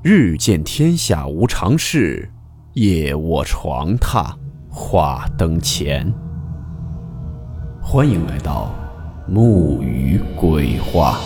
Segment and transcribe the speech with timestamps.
[0.00, 2.30] 日见天下无常事，
[2.74, 4.32] 夜卧床榻
[4.70, 6.08] 话灯前。
[7.82, 8.72] 欢迎来到
[9.26, 11.18] 木鱼鬼话。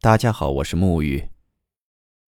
[0.00, 1.28] 大家好，我是木鱼。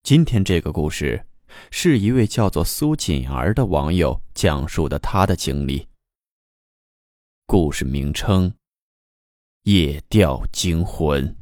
[0.02, 1.24] 今天这个故事
[1.70, 5.88] 是一位叫做苏锦儿的网友讲述的他的经历。
[7.44, 8.54] 故事名称：
[9.64, 11.36] 夜钓惊魂。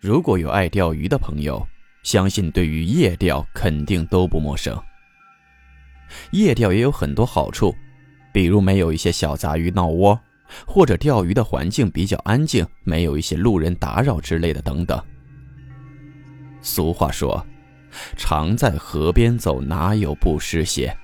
[0.00, 1.66] 如果有爱钓鱼的朋友，
[2.04, 4.80] 相信对于夜钓肯定都不陌生。
[6.30, 7.74] 夜钓也有很多好处，
[8.32, 10.20] 比如没有一些小杂鱼闹窝，
[10.64, 15.02] 或者钓鱼的环境比较安静，没有一些路人打扰之类的等等。
[16.60, 17.44] 俗话说。
[18.16, 20.96] 常在河边走，哪有不湿鞋？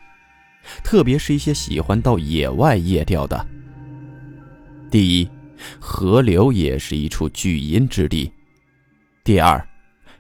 [0.85, 3.47] 特别是一些喜欢到野外夜钓的。
[4.91, 5.31] 第一，
[5.79, 8.31] 河流也是一处聚阴之地；
[9.25, 9.67] 第二，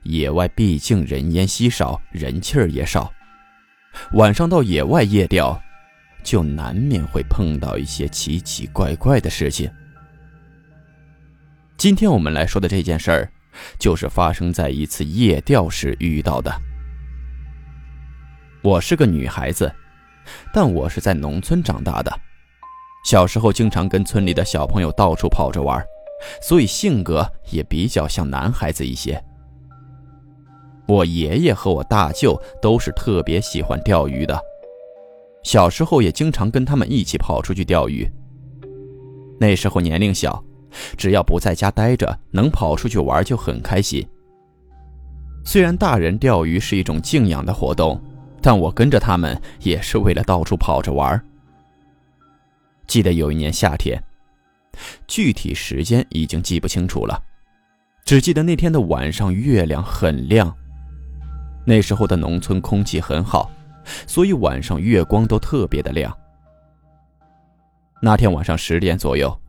[0.02, 3.12] 野外毕竟人烟稀少，人气儿也少。
[4.12, 5.60] 晚上到野外夜钓，
[6.22, 9.70] 就难免会碰到一些奇奇怪怪的事情。
[11.76, 13.32] 今天我们来说的这件事儿。
[13.78, 16.52] 就是发生在一次夜钓时遇到的。
[18.62, 19.72] 我是个女孩子，
[20.52, 22.12] 但我是在农村长大的，
[23.04, 25.82] 小时候经常跟村里的小朋友到处跑着玩，
[26.42, 29.22] 所以性格也比较像男孩子一些。
[30.86, 34.38] 我爷爷和我大舅都是特别喜欢钓鱼的，
[35.42, 38.10] 小时候也经常跟他们一起跑出去钓鱼。
[39.38, 40.44] 那时候年龄小。
[40.96, 44.06] 只要不在家待着，能跑出去玩就很开心。
[45.44, 48.00] 虽然大人钓鱼是一种静养的活动，
[48.42, 51.20] 但我跟着他们也是为了到处跑着玩。
[52.86, 54.02] 记得有一年夏天，
[55.06, 57.22] 具体时间已经记不清楚了，
[58.04, 60.54] 只记得那天的晚上月亮很亮。
[61.64, 63.50] 那时候的农村空气很好，
[64.06, 66.14] 所以晚上月光都特别的亮。
[68.02, 69.40] 那天晚上十点左右。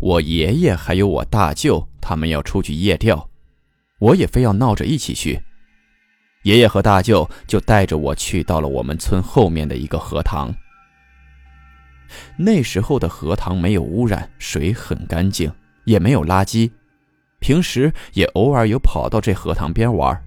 [0.00, 3.28] 我爷爷还有我大舅，他们要出去夜钓，
[3.98, 5.42] 我也非要闹着一起去。
[6.42, 10.54] 爷爷和大舅就带着我去到了我们村后面的一个荷塘。
[12.36, 15.50] 那时候的荷塘没有污染，水很干净，
[15.84, 16.70] 也没有垃圾，
[17.40, 20.22] 平时也偶尔有跑到这荷塘边玩。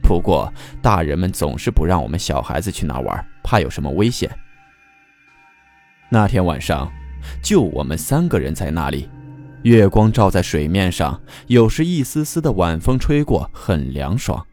[0.00, 4.30] 不过大人们总是不让我们小孩子去那玩，怕有什么危险。
[6.08, 6.90] 那天晚上。
[7.42, 9.08] 就我们三个人在那里，
[9.62, 14.44] 月光照在水面上，有时一丝丝的晚风吹过，很凉爽。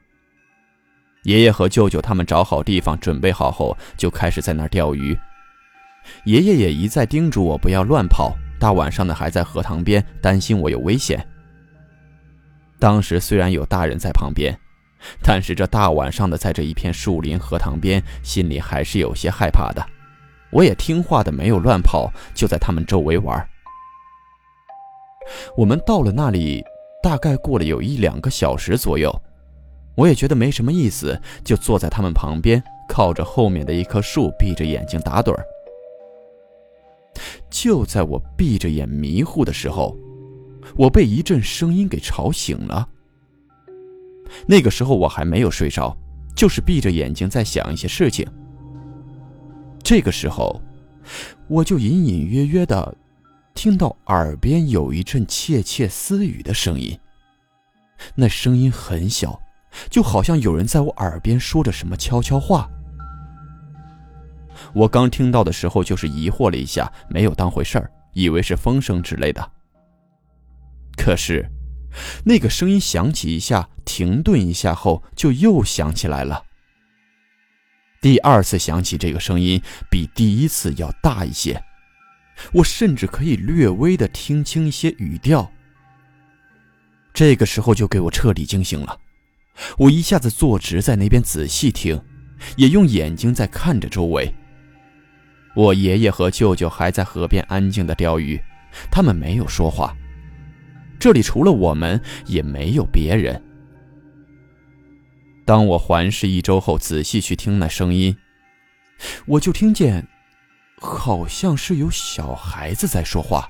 [1.23, 5.17] 爷爷和舅舅他们找好地方，准备好后，就开始在那儿钓鱼。
[6.25, 11.25] 爷爷也一再叮嘱我不要乱跑，大晚上的还在荷塘边，担心我有危险。
[12.77, 14.53] 当时虽然有大人在旁边，
[15.21, 19.81] 但是这大晚上的在这一片树林荷塘边，心里还是有些害怕的。
[20.53, 23.49] 我也听话的，没有乱跑，就在他们周围玩。
[25.57, 26.63] 我们到了那里，
[27.01, 29.11] 大概过了有一两个小时左右，
[29.95, 35.43] 我也觉得没什么意思，就坐在他们旁边，靠着后面的一棵树，闭着眼睛打盹儿。
[37.49, 39.97] 就在我闭着眼迷糊的时候，
[40.75, 42.87] 我被一阵声音给吵醒了。
[44.47, 45.95] 那个时候我还没有睡着，
[46.35, 48.27] 就是闭着眼睛在想一些事情。
[49.83, 50.61] 这个时候，
[51.47, 52.95] 我就隐隐约约的
[53.53, 56.97] 听到耳边有一阵窃窃私语的声音。
[58.15, 59.39] 那声音很小，
[59.89, 62.69] 就好像有人在我耳边说着什么悄悄话。
[64.73, 69.51] 我刚听到的时候，就是疑惑了一下，没有当回事儿，以为是风声之类的。
[70.95, 71.49] 可是，
[72.23, 76.45] 那个声音响起一下，停顿一下后，就又响起来了。
[78.03, 81.63] 第二次响起这个声音，比第一次要大一些，
[82.51, 85.49] 我甚至可以略微的听清一些语调。
[87.13, 88.99] 这个时候就给我彻底惊醒了，
[89.77, 91.97] 我一下子坐直在那边仔细听，
[92.57, 94.35] 也用眼睛在看着周围。
[95.55, 98.37] 我爷爷和舅舅还在河边安静的钓鱼，
[98.91, 99.95] 他们没有说话。
[100.99, 103.41] 这里除了我们，也没有别人。
[105.45, 108.15] 当我环视一周后，仔细去听那声音，
[109.25, 110.07] 我就听见，
[110.79, 113.49] 好像是有小孩子在说话。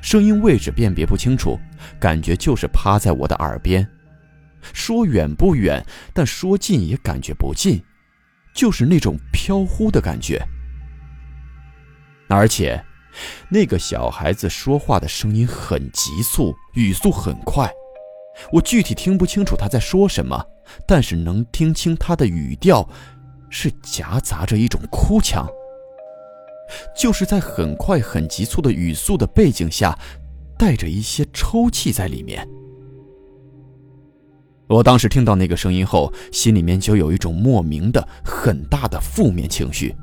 [0.00, 1.58] 声音位置辨别不清楚，
[2.00, 3.88] 感觉就是趴在我的耳边。
[4.72, 7.80] 说远不远，但说近也感觉不近，
[8.54, 10.42] 就是那种飘忽的感觉。
[12.28, 12.82] 而且，
[13.48, 17.70] 那个小孩子说话的声音很急促，语速很快，
[18.52, 20.44] 我具体听不清楚他在说什么，
[20.86, 22.88] 但是能听清他的语调，
[23.48, 25.46] 是夹杂着一种哭腔。
[26.96, 29.96] 就是在很快、很急促的语速的背景下，
[30.58, 32.48] 带着一些抽泣在里面。
[34.66, 39.94] 我当时听到那个声音后，心里面就有一种莫名的、很大的负面情绪，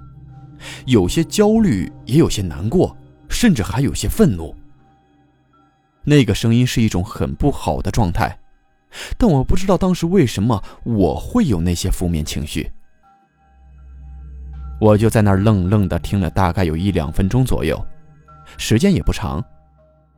[0.85, 2.95] 有些焦虑，也有些难过，
[3.27, 4.55] 甚至还有些愤怒。
[6.03, 8.39] 那个声音是一种很不好的状态，
[9.17, 12.71] 但我不知道当时为什么我会有那些负面情绪。
[14.79, 17.79] 我就在那儿愣愣的听了大概有一两分钟左右，
[18.57, 19.43] 时间也不长。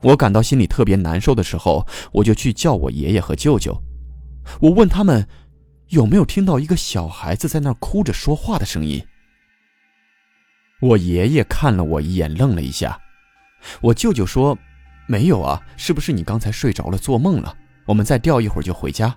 [0.01, 3.77] 我感到心里特别难受的时候，我就去叫我爷爷和舅舅。
[4.59, 5.25] 我问他们
[5.89, 9.06] 有没有听到一个小孩子在那儿哭着说话的声音。
[10.81, 13.00] 我爷爷看了我一眼，愣了一下。
[13.81, 14.57] 我舅舅说
[15.06, 17.56] ：“没有啊，是不是你刚才睡着了，做梦了？
[17.86, 19.16] 我们再吊一会儿就回家。”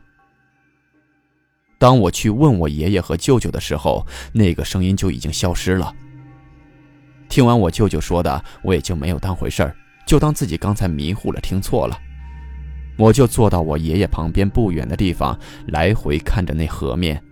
[1.79, 5.95] 当我去问我爷爷和舅舅的时候，那个声音就已经消失了。
[7.29, 11.99] 听完我舅舅说的，我也就没有当回事儿，就当自己刚才迷糊了，听错了。
[12.97, 17.23] 我就坐到我爷爷旁边不远的地方，来回看着那河面。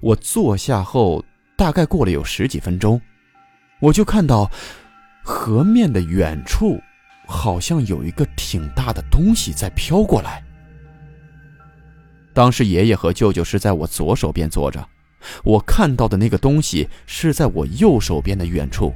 [0.00, 1.24] 我坐下后，
[1.56, 3.00] 大概过了有十几分钟，
[3.78, 4.50] 我就看到
[5.22, 6.80] 河面的远处，
[7.26, 10.42] 好像有一个挺大的东西在飘过来。
[12.34, 14.84] 当时爷爷和舅舅是在我左手边坐着，
[15.44, 18.92] 我看到的那个东西是在我右手边的远处。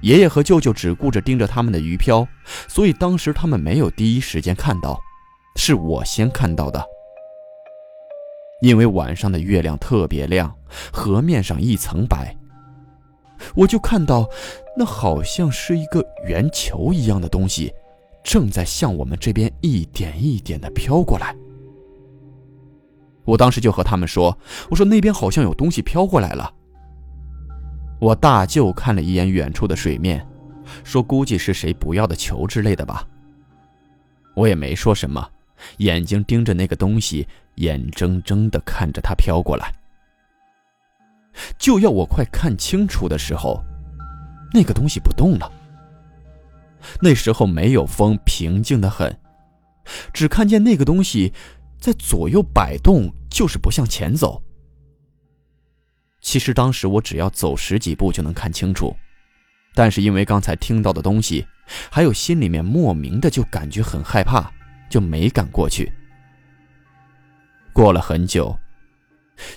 [0.00, 2.26] 爷爷和舅舅只顾着盯着他们的鱼漂，
[2.66, 5.00] 所以当时他们没有第一时间看到，
[5.54, 6.84] 是我先看到的。
[8.62, 10.52] 因为晚上的月亮特别亮，
[10.92, 12.36] 河面上一层白，
[13.54, 14.28] 我就看到
[14.76, 17.72] 那好像是一个圆球一样的东西，
[18.22, 21.34] 正在向我们这边一点一点的飘过来。
[23.24, 24.36] 我当时就和他们说
[24.68, 26.52] ：“我说那边好像有东西飘过来了。”
[28.00, 30.26] 我大舅看了一眼远处的水面，
[30.82, 33.06] 说：“估计是谁不要的球之类的吧。”
[34.34, 35.24] 我也没说什么，
[35.76, 39.72] 眼睛盯着那个东西，眼睁睁地看着它飘过来。
[41.58, 43.62] 就要我快看清楚的时候，
[44.52, 45.50] 那个东西不动了。
[47.00, 49.16] 那时候没有风，平静的很，
[50.12, 51.32] 只看见那个东西
[51.78, 54.42] 在左右摆动，就是不向前走。
[56.20, 58.94] 其实当时我只要走十几步就能看清楚，
[59.74, 61.46] 但是因为刚才听到的东西，
[61.90, 64.52] 还有心里面莫名的就感觉很害怕，
[64.88, 65.92] 就没敢过去。
[67.72, 68.56] 过了很久，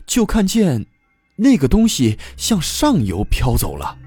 [0.06, 0.86] 就看见
[1.36, 3.98] 那个东西向上游飘走了。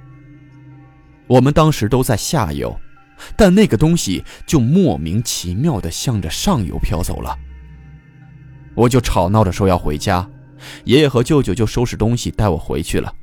[1.26, 2.78] 我们当时都在下游，
[3.36, 7.38] 但那个东西就莫名其妙的向着上游飘走了。
[8.74, 10.28] 我就吵闹着说要回家。
[10.84, 13.14] 爷爷和舅舅就收拾东西带我回去了，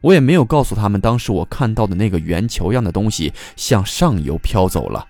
[0.00, 5.04] 我也没有告诉他们当时我看到的那个圆球样的东西向上游飘走了。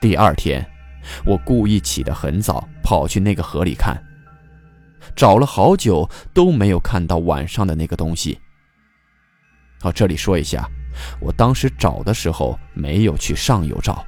[0.00, 0.66] 第二天，
[1.24, 4.02] 我故意起得很早，跑去那个河里看，
[5.14, 8.38] 找了好久都没有看到晚上的那个东西。
[9.82, 10.68] 哦，这里说一下，
[11.20, 14.04] 我当时找的时候没有去上游找。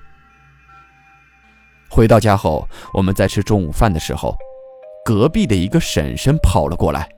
[1.89, 4.37] 回到家后，我们在吃中午饭的时候。
[5.03, 7.09] 隔壁的一个婶婶跑了过来，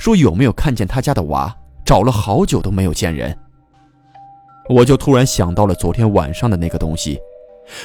[0.00, 1.56] 说有没有看见他家的娃？
[1.84, 3.38] 找了好久都没有见人。
[4.68, 7.20] 我就突然想到了昨天晚上的那个东西，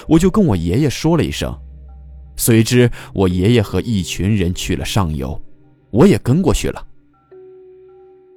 [0.08, 1.56] 我就跟我爷爷说了一声。
[2.36, 5.42] 随之，我爷爷和一群人去了上游，
[5.92, 6.86] 我也跟过去了。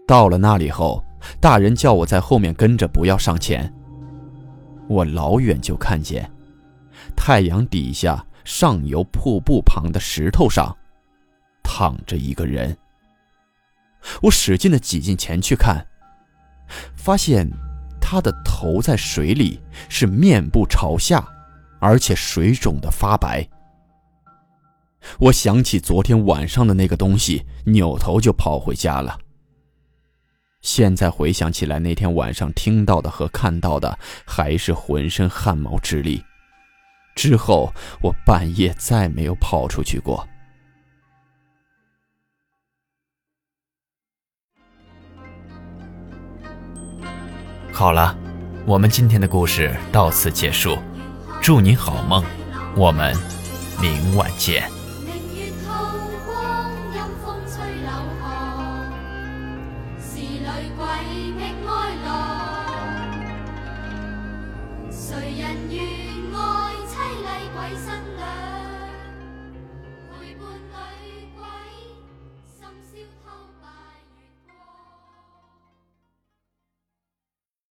[0.07, 1.05] 到了那里后，
[1.40, 3.73] 大人叫我在后面跟着，不要上前。
[4.88, 6.31] 我老远就看见，
[7.17, 10.75] 太阳底下上游瀑布旁的石头上。
[11.62, 12.75] 躺着一个人，
[14.23, 15.87] 我使劲的挤进前去看，
[16.97, 17.47] 发现
[18.00, 21.28] 他的头在水里，是面部朝下，
[21.78, 23.47] 而且水肿的发白。
[25.19, 29.19] 我想起昨天晚上的那个东西，扭头就跑回家了。
[30.61, 36.23] 现在回想起来，那天晚上听到的和看到的，还是浑身汗毛直立。
[37.14, 40.26] 之后我半夜再没有跑出去过。
[47.73, 48.17] 好了，
[48.67, 50.76] 我们今天的故事到此结束，
[51.40, 52.25] 祝你好梦，
[52.76, 53.17] 我们
[53.81, 54.77] 明晚见。
[60.99, 61.58] 谁